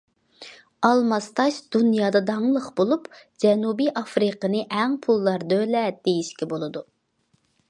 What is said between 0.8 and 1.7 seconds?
ئالماس تاش